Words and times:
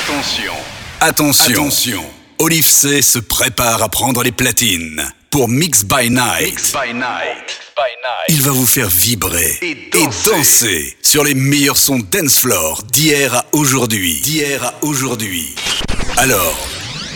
Attention. 0.00 0.54
Attention. 1.00 1.52
Attention. 1.52 2.04
Olive 2.38 2.66
C 2.66 3.02
se 3.02 3.18
prépare 3.18 3.82
à 3.82 3.90
prendre 3.90 4.22
les 4.22 4.32
platines 4.32 5.06
pour 5.28 5.46
Mix 5.46 5.84
by 5.84 6.08
Night. 6.08 6.46
Mix 6.46 6.72
by 6.72 6.94
Night. 6.94 7.60
Il 8.28 8.40
va 8.40 8.50
vous 8.50 8.66
faire 8.66 8.88
vibrer 8.88 9.58
et 9.60 9.90
danser, 10.24 10.96
sur 11.02 11.22
les 11.22 11.34
meilleurs 11.34 11.76
sons 11.76 11.98
dance 11.98 12.38
floor 12.40 12.82
d'hier 12.84 13.34
à 13.34 13.44
aujourd'hui. 13.52 14.20
D'hier 14.22 14.64
à 14.64 14.74
aujourd'hui. 14.82 15.54
Alors, 16.16 16.56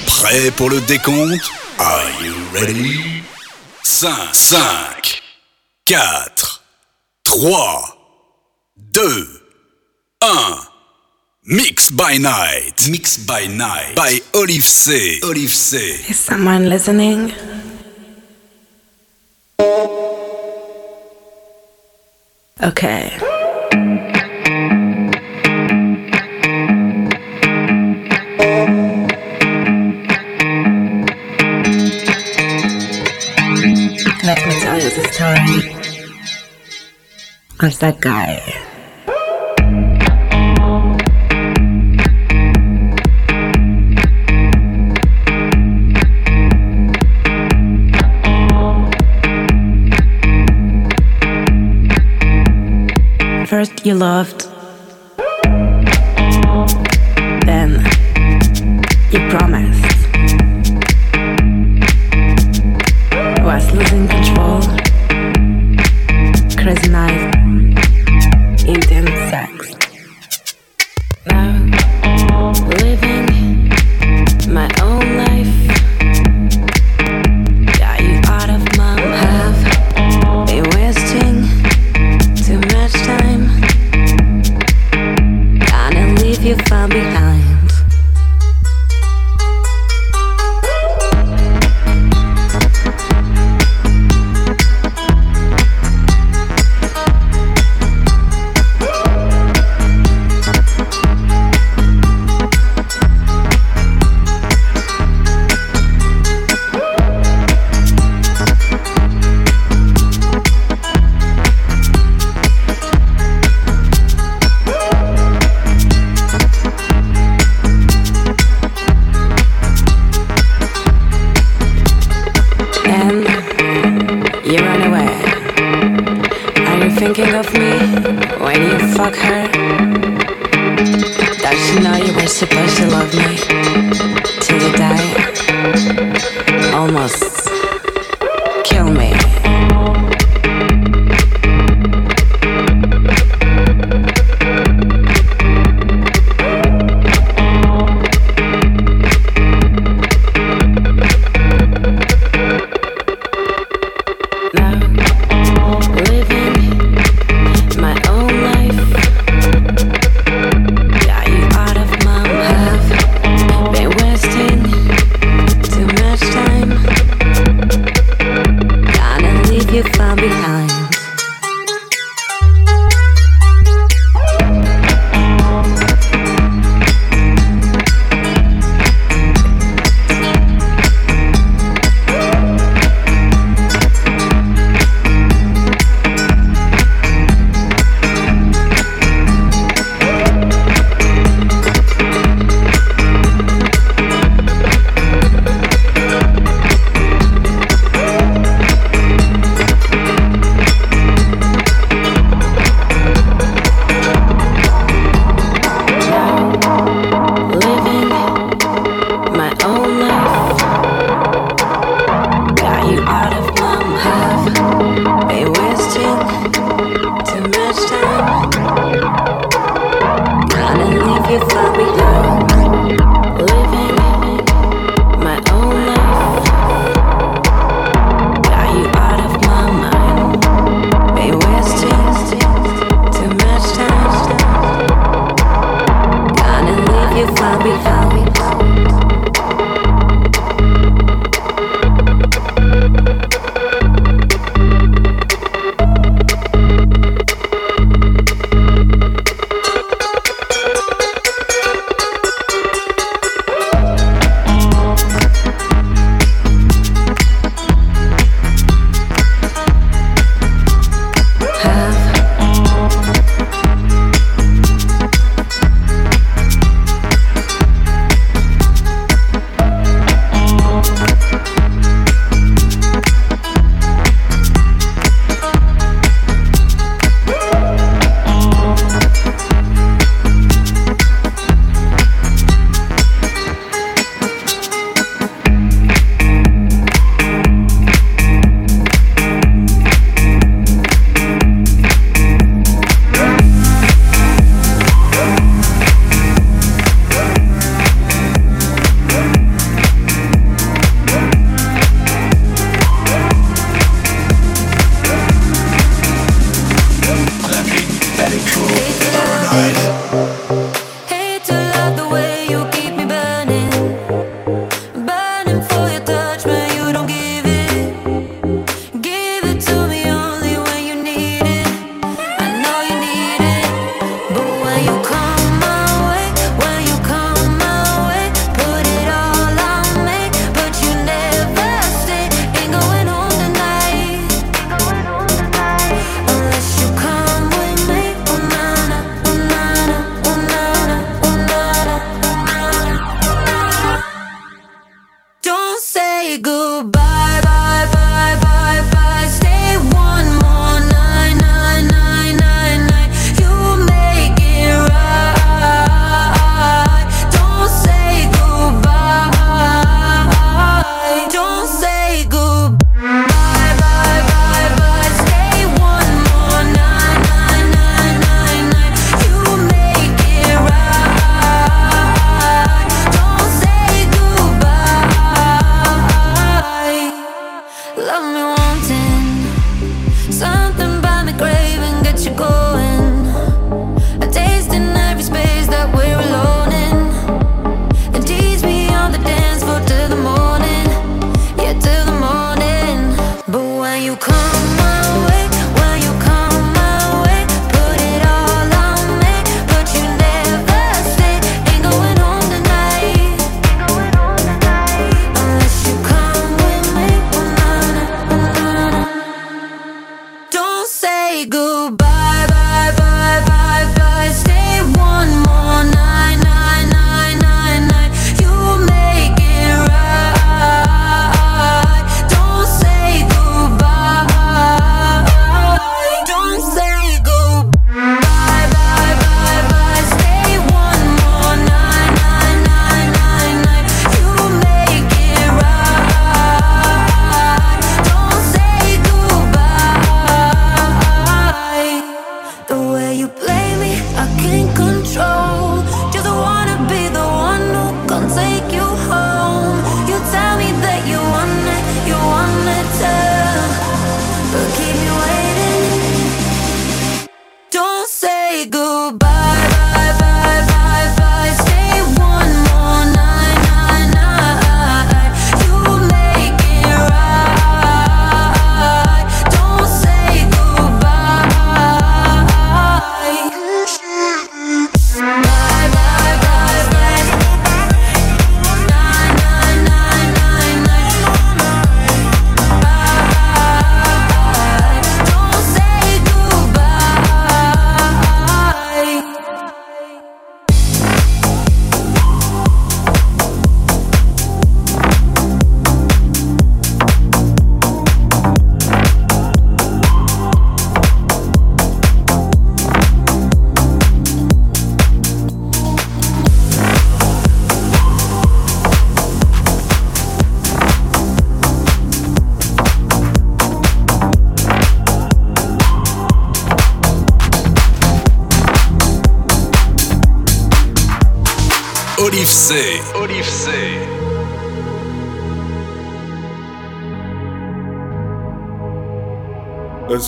prêt 0.07 0.51
pour 0.51 0.69
le 0.69 0.83
décompte? 0.83 1.51
Are 1.79 2.05
you 2.23 2.35
ready? 2.53 3.23
5, 3.83 4.11
5, 4.33 5.23
4, 5.87 6.63
3, 7.25 7.97
2, 8.77 9.43
1. 10.21 10.59
Mix 11.47 11.91
by 11.91 12.17
Night. 12.17 12.89
Mix 12.91 13.19
by 13.19 13.47
Night. 13.47 13.95
By 13.95 14.19
Oliv'C. 14.33 15.23
Olive 15.25 15.51
C. 15.51 15.77
Is 16.09 16.19
someone 16.19 16.71
listening? 16.71 17.35
Okay. 22.63 23.13
Let 34.25 34.41
me 34.47 34.61
tell 34.61 34.81
you 34.81 34.89
the 34.89 35.05
story 35.13 35.77
of 37.69 37.79
that 37.81 38.01
guy. 38.01 38.74
First 53.65 53.87
you 53.87 53.95
loved, 53.95 54.43
then 57.47 57.83
you 59.11 59.21
promised. 59.31 59.84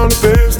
On 0.00 0.08
the 0.08 0.14
face. 0.14 0.59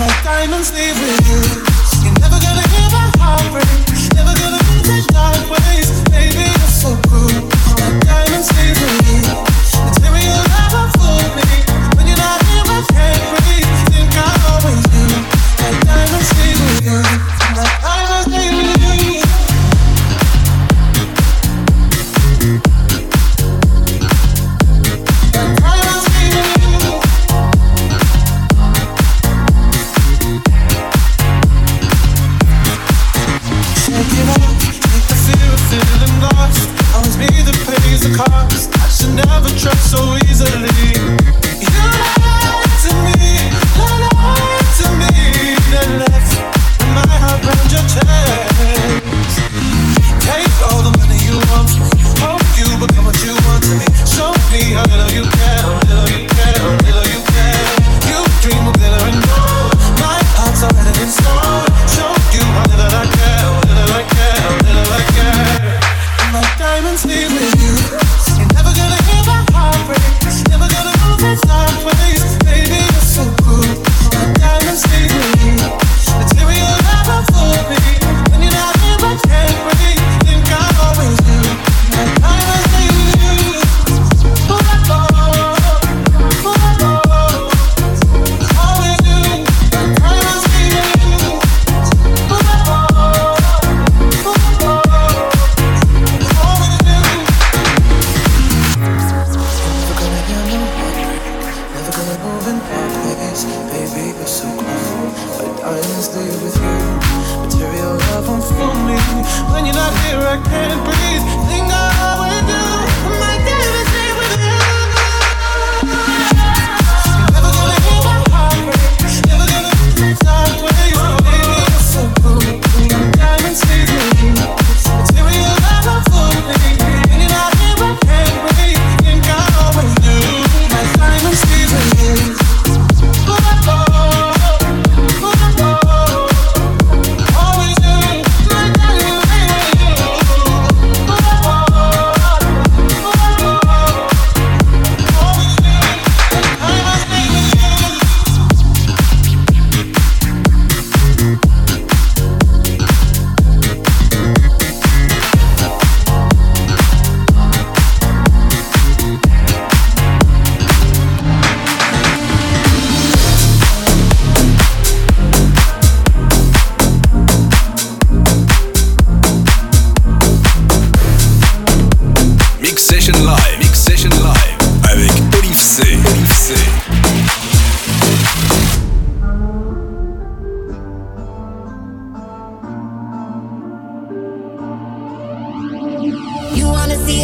my 0.00 0.08
diamonds 0.24 0.72
leave. 0.72 0.96
you 2.00 2.10
never 2.24 2.40
gonna 2.40 2.64
hear 2.72 2.88
my. 2.88 3.60
Never 4.16 4.32
gonna 4.40 4.60
the 4.88 4.96
dark 5.12 5.44
ways. 5.52 5.88
Baby, 6.08 6.48
so 6.72 6.96
diamonds 8.08 8.48
you. 8.56 9.20
Tell 10.00 10.12
me 10.14 10.24
you'll 10.24 10.48
never 10.56 10.84
fool 10.96 11.24
me. 11.36 11.48
When 11.96 12.06
you're 12.08 12.16
not 12.16 12.40
here, 12.48 12.64
I 12.64 12.80
can't 12.96 13.22
breathe. 13.28 13.68
Think 13.92 14.16
I 14.16 14.30
always 14.48 14.84
diamonds 15.84 16.32
with 16.64 16.80
you. 16.88 17.29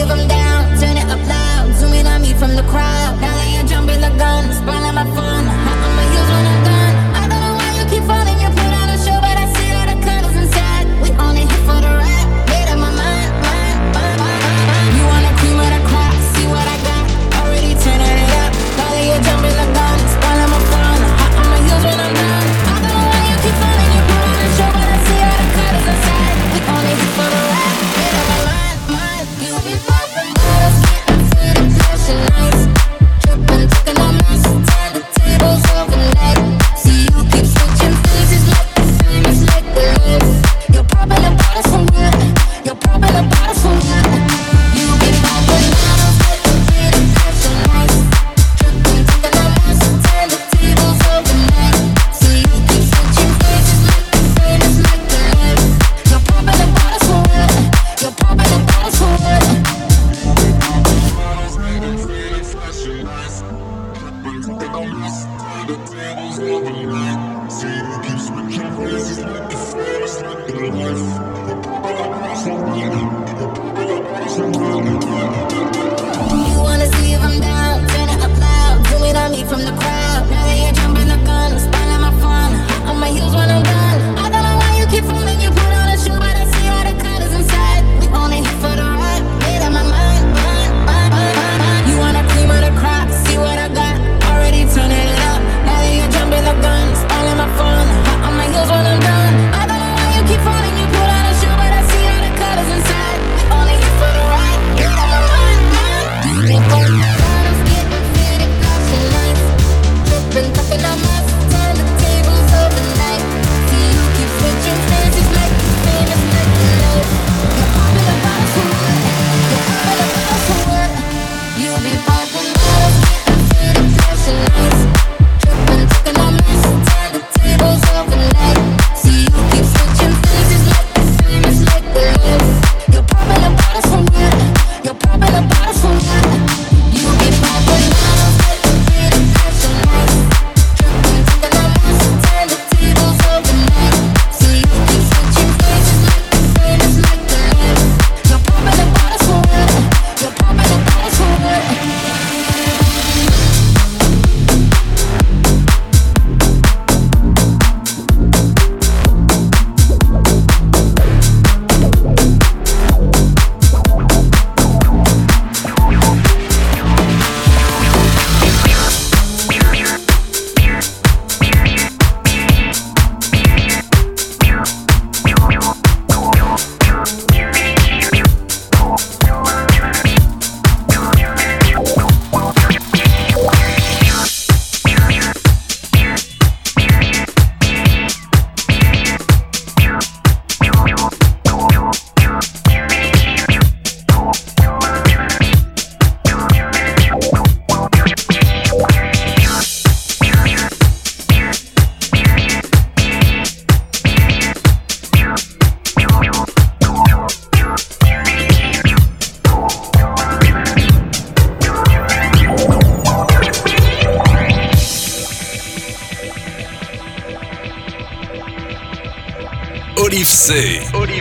if 0.06 0.12
I'm 0.12 0.28
down. 0.28 0.78
Turn 0.78 0.96
it 0.96 1.08
up 1.10 1.22
loud. 1.28 1.74
Zooming 1.74 2.06
on 2.06 2.22
me 2.22 2.32
from 2.34 2.54
the 2.56 2.62
crowd. 2.62 3.18
Now 3.20 3.34
they 3.42 3.56
are 3.58 3.66
jumping 3.66 4.00
the 4.00 4.10
gun. 4.18 4.75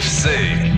C. 0.02 0.75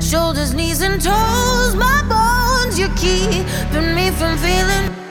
shoulders, 0.00 0.54
knees, 0.54 0.80
and 0.82 1.00
toes. 1.00 1.74
My 1.74 2.02
bones, 2.08 2.78
you're 2.78 2.96
keeping 2.96 3.94
me 3.94 4.10
from 4.10 4.36
feeling. 4.38 5.01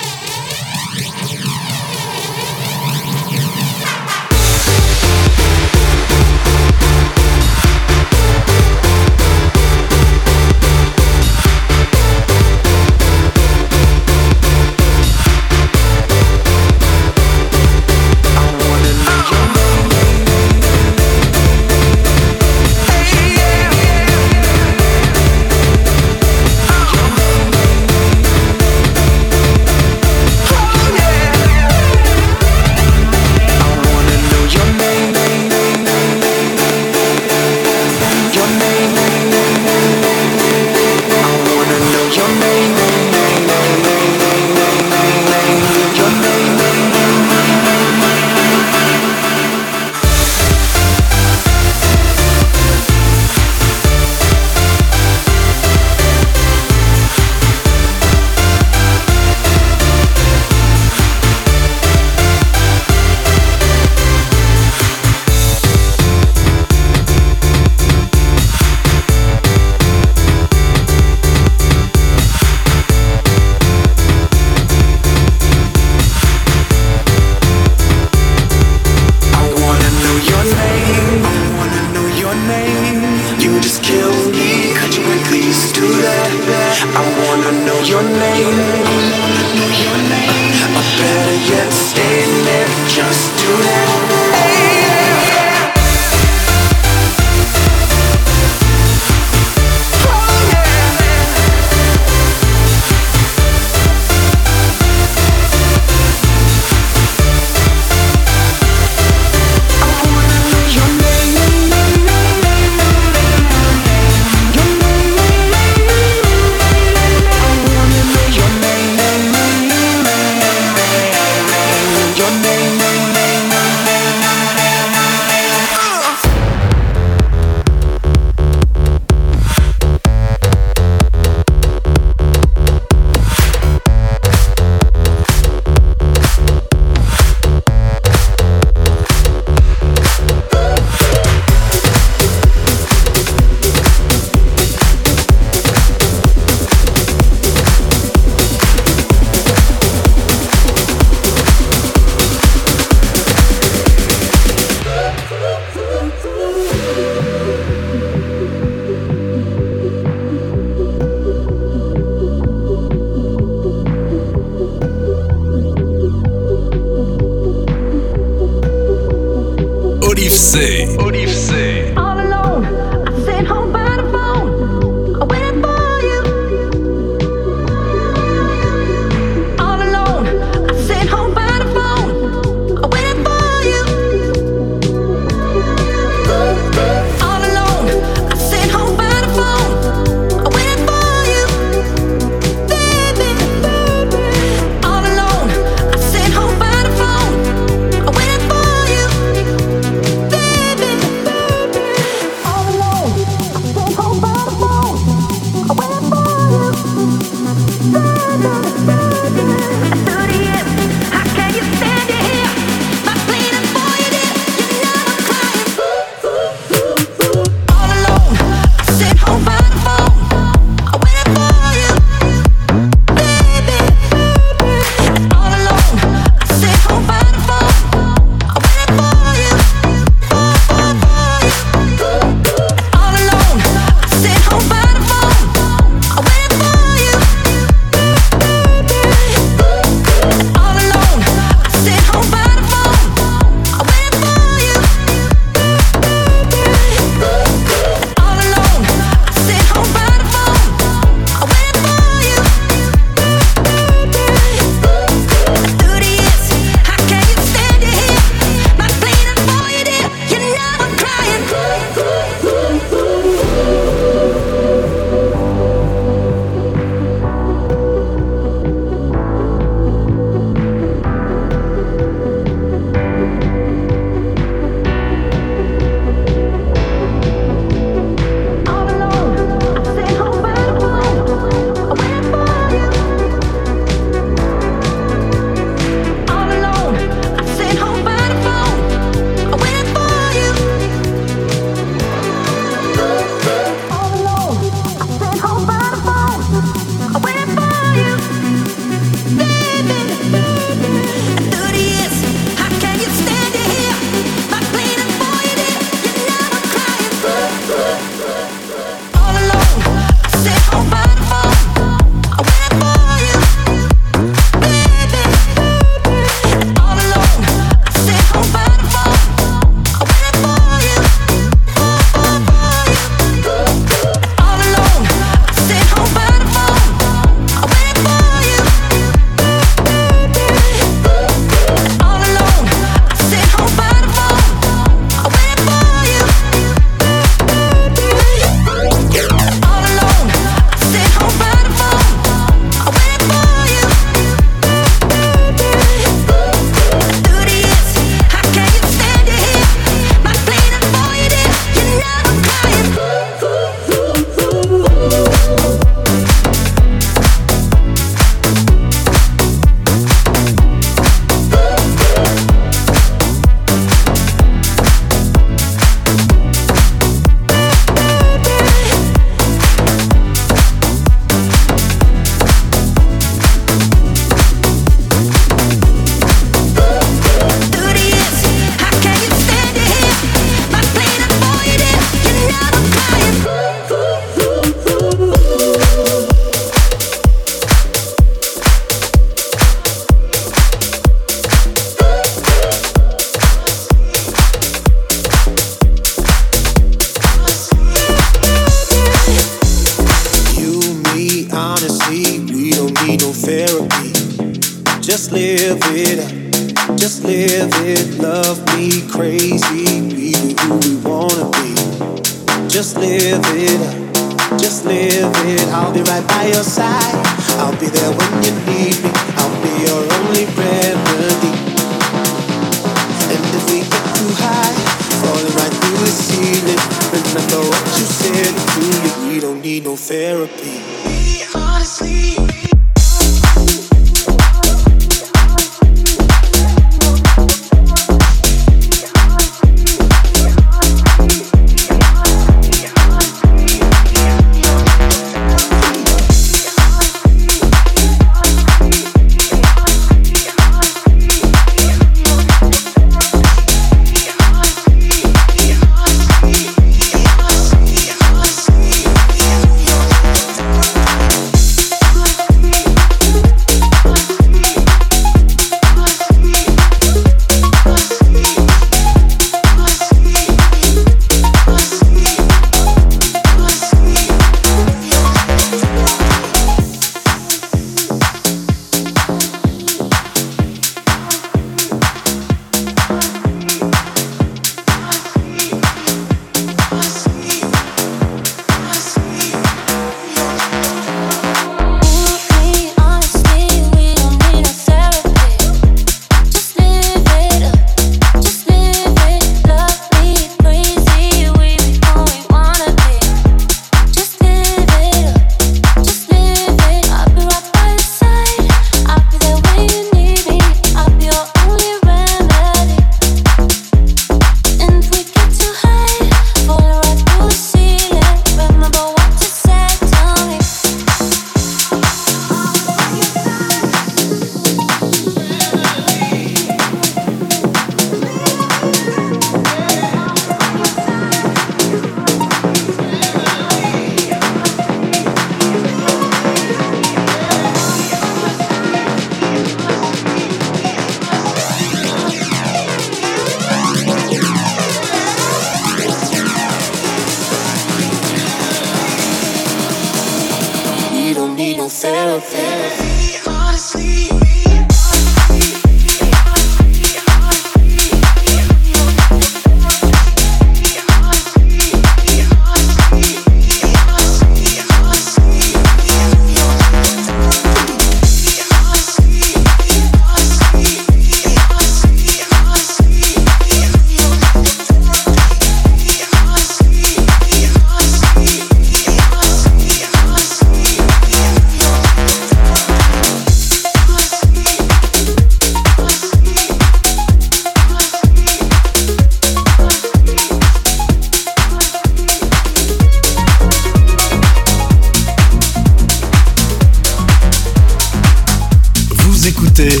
Écoutez 599.46 600.00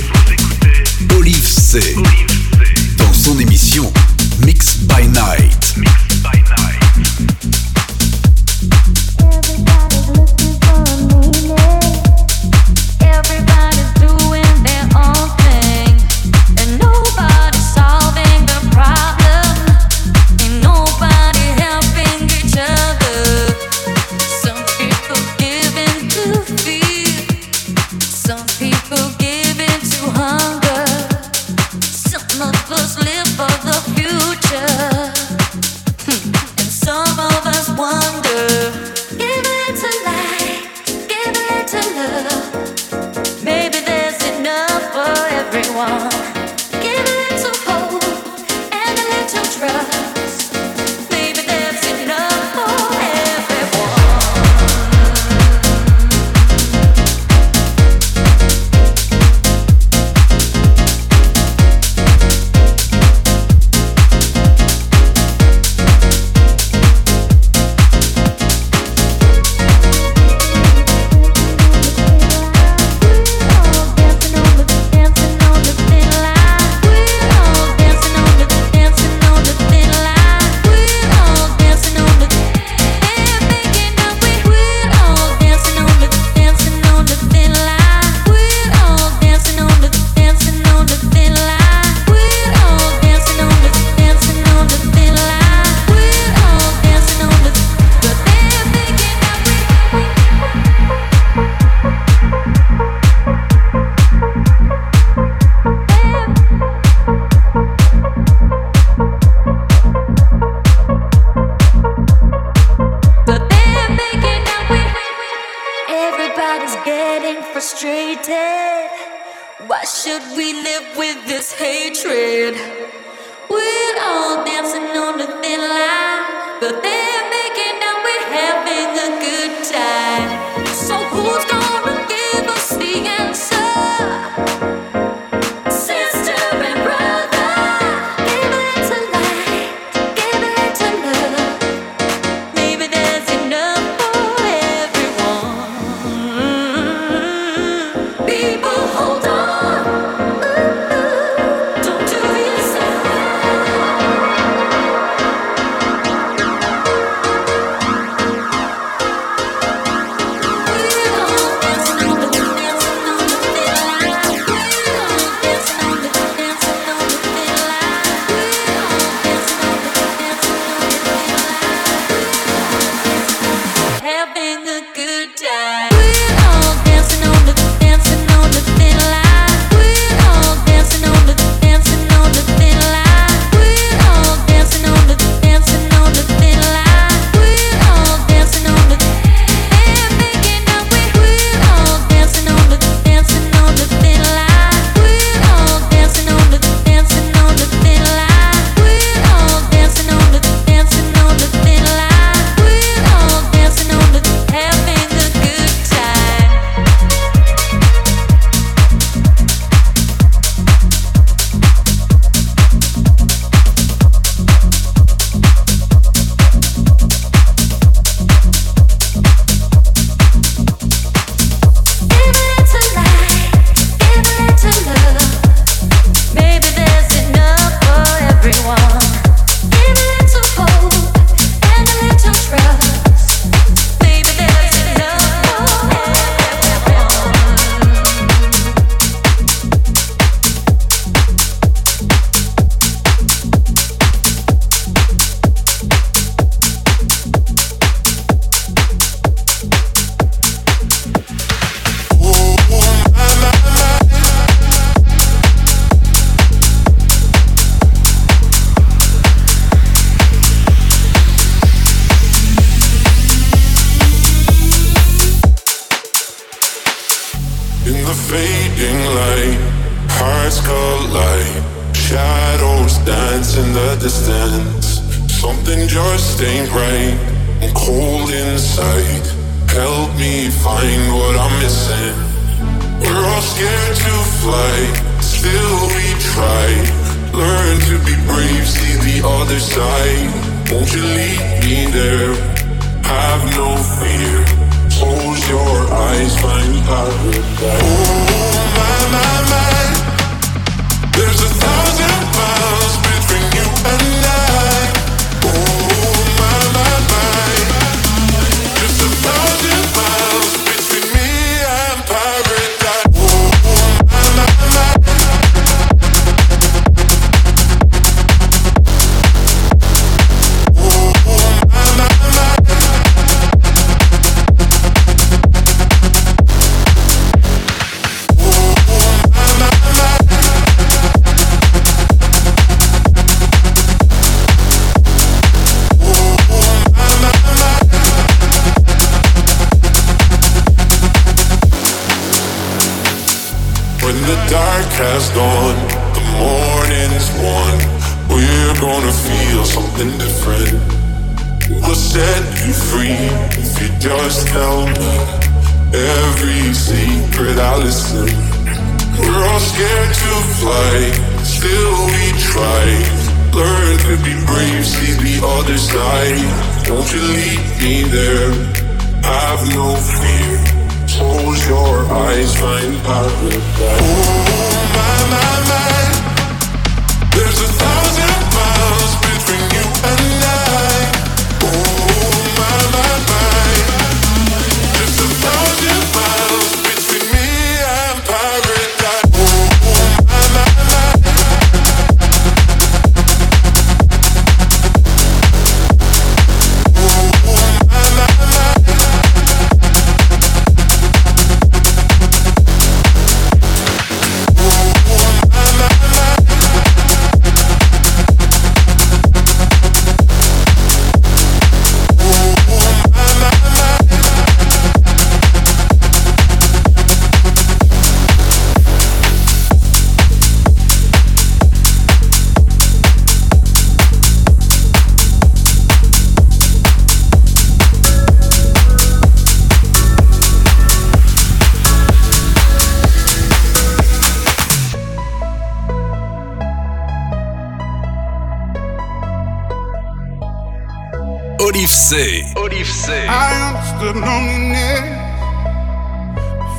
Olive 1.18 1.46
C 1.46 1.94
dans 2.96 3.12
son 3.12 3.38
émission 3.38 3.92
Mix 4.46 4.78
by 4.78 5.06
Night. 5.08 5.63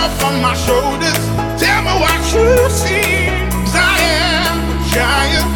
Up 0.00 0.24
on 0.24 0.40
my 0.40 0.54
shoulders. 0.54 1.20
Tell 1.60 1.82
me 1.82 1.92
what 2.00 2.20
you 2.32 2.70
see. 2.70 3.28
I 3.76 3.96
am 4.00 4.56
a 4.72 4.78
giant. 4.96 5.48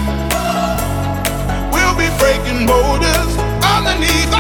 We'll 1.73 1.97
be 1.97 2.09
breaking 2.21 2.67
boulders 2.67 3.31
underneath 3.75 4.33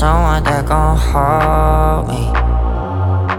someone 0.00 0.42
that 0.44 0.64
gon' 0.64 0.96
hold 0.96 2.08
me. 2.08 2.24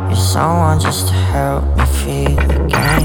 You're 0.10 0.26
someone 0.34 0.80
just 0.80 1.08
to 1.08 1.14
help 1.34 1.64
me 1.76 1.86
feel 1.98 2.38
again. 2.38 3.02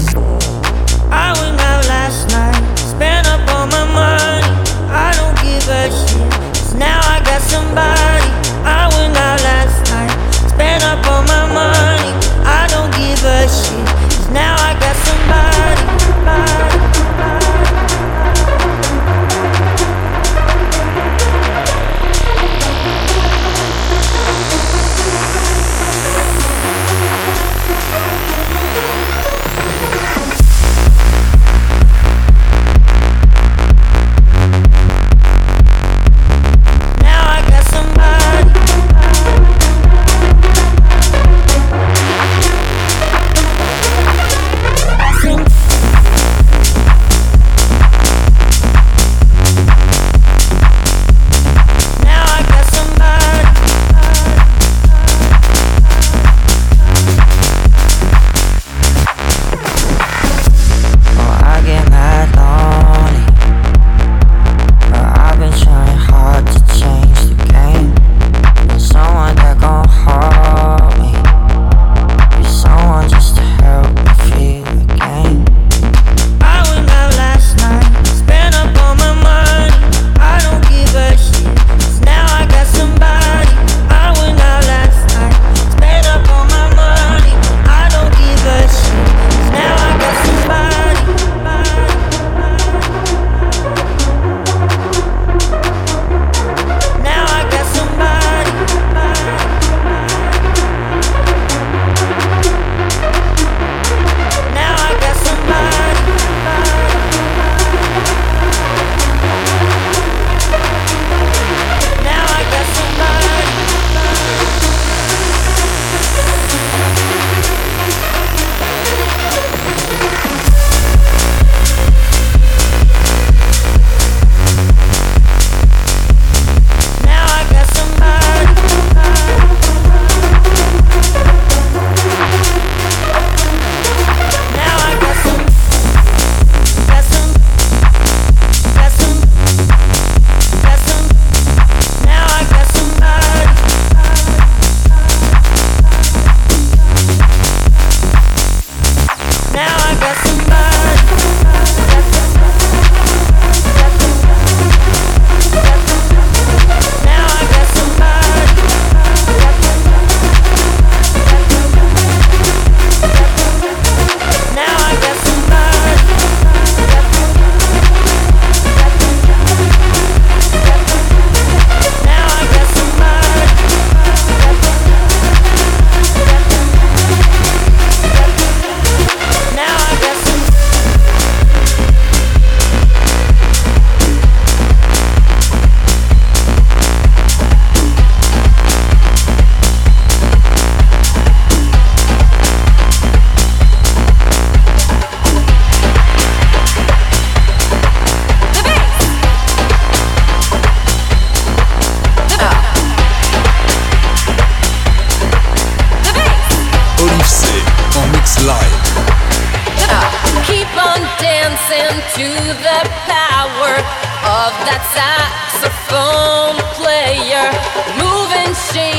I 1.09 1.33
went 1.39 1.57
out 1.65 1.83
last 1.89 2.29
night, 2.37 2.61
spent 2.77 3.25
up 3.25 3.41
all 3.49 3.65
my 3.65 3.85
money. 3.97 4.45
I 4.93 5.09
don't 5.17 5.33
give 5.41 5.65
a 5.73 5.89
shit. 5.89 6.29
'cause 6.53 6.75
now 6.75 7.01
I 7.15 7.17
got 7.29 7.41
somebody. 7.53 8.29
I 8.61 8.93
went 8.93 9.17
out 9.25 9.41
last 9.49 9.77
night, 9.89 10.13
spent 10.53 10.83
up 10.91 11.01
all 11.09 11.23
my 11.23 11.45
money. 11.61 12.13
I 12.45 12.67
don't 12.73 12.91
give 12.93 13.25
a 13.25 13.41
shit. 13.49 13.87
'cause 13.89 14.29
now 14.29 14.53
I 14.69 14.71
got 14.83 14.95
somebody. 15.07 15.81
somebody, 16.05 16.77
somebody. 16.93 17.36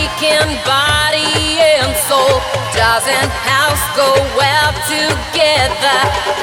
aching 0.09 0.56
body 0.64 1.61
and 1.61 1.92
soul. 2.09 2.40
Doesn't 2.72 3.32
house 3.44 3.84
go 3.96 4.09
well 4.36 4.72
together? 4.86 5.98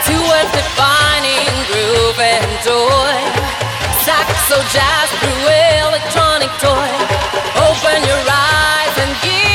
To 0.05 0.16
a 0.16 0.41
defining 0.53 1.53
groove 1.70 2.20
and 2.20 2.49
joy. 2.61 3.16
Saxo 4.03 4.57
jazz 4.74 5.09
through 5.20 5.41
electronic 5.88 6.51
toy. 6.59 6.91
Open 7.68 7.99
your 8.05 8.24
eyes 8.30 8.95
and 8.99 9.11
give. 9.24 9.55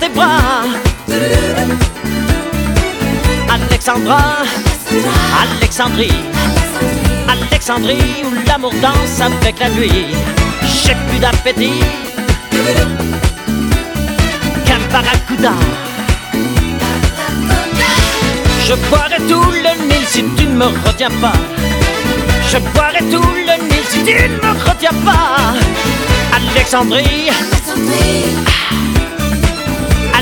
Tes 0.00 0.08
bras. 0.08 0.64
Alexandra, 3.48 4.22
Alexandrie, 5.42 6.22
Alexandrie 7.28 8.24
où 8.24 8.48
l'amour 8.48 8.72
danse 8.82 9.20
avec 9.20 9.58
la 9.58 9.68
nuit. 9.70 10.06
J'ai 10.82 10.94
plus 11.08 11.18
d'appétit 11.18 11.80
qu'un 14.64 14.80
barracuda. 14.92 15.52
Je 18.66 18.74
boirai 18.88 19.18
tout 19.28 19.50
le 19.50 19.72
Nil 19.88 20.06
si 20.06 20.24
tu 20.36 20.44
ne 20.46 20.54
me 20.54 20.66
retiens 20.86 21.14
pas. 21.20 21.38
Je 22.50 22.58
boirai 22.58 23.00
tout 23.10 23.32
le 23.48 23.54
Nil 23.68 23.84
si 23.88 23.98
tu 24.04 24.14
ne 24.14 24.36
me 24.36 24.52
retiens 24.68 24.96
pas. 25.04 25.54
Alexandrie, 26.36 27.30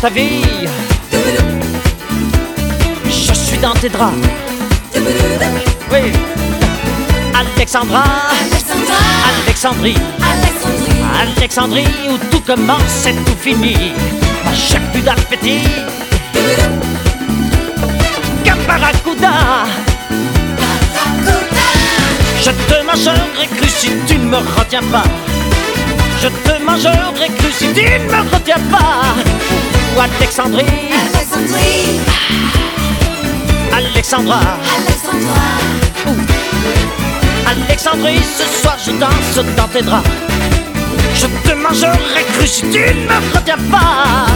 Ta 0.00 0.08
vie, 0.08 0.40
je 3.04 3.34
suis 3.34 3.58
dans 3.58 3.74
tes 3.74 3.90
draps. 3.90 4.16
Oui, 5.92 6.12
Alexandra, 7.34 8.04
Alexandrie, 9.44 9.98
Alexandrie 11.20 11.84
où 12.08 12.16
tout 12.30 12.40
commence 12.40 13.06
et 13.06 13.14
tout 13.26 13.36
finit. 13.40 13.92
J'ai 14.54 14.80
plus 14.92 15.02
d'appétit 15.02 15.68
qu'un 18.42 18.56
barracuda. 18.66 19.66
Je 22.42 22.50
te 22.50 22.86
mangerai 22.86 23.46
cru 23.54 23.68
si 23.68 23.90
tu 24.06 24.18
ne 24.18 24.24
me 24.24 24.38
retiens 24.38 24.82
pas. 24.90 25.04
Je 26.22 26.28
te 26.28 26.62
mangerai 26.64 27.28
cru 27.36 27.52
si 27.52 27.68
tu 27.74 27.82
ne 27.82 27.98
me 28.10 28.34
retiens 28.34 28.62
pas. 28.70 29.79
Ou 29.96 30.00
Alexandrie, 30.00 30.64
Alexandra. 33.72 34.40
Alexandrie, 37.46 38.20
ce 38.22 38.44
soir 38.60 38.76
je 38.84 38.92
danse 38.92 39.46
dans 39.56 39.68
tes 39.68 39.82
draps. 39.82 40.08
Je 41.14 41.26
te 41.48 41.54
mangerai 41.54 42.24
cru 42.34 42.46
si 42.46 42.62
tu 42.62 42.78
ne 42.78 43.06
me 43.06 43.34
retiens 43.34 43.58
pas. 43.70 44.26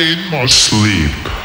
In 0.00 0.30
my 0.30 0.46
sleep. 0.46 1.39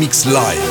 Mix 0.00 0.24
live. 0.24 0.69